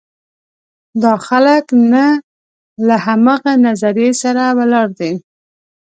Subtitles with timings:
[1.01, 2.05] دا خلک نه
[2.87, 5.11] له همغه نظریې سره ولاړ دي.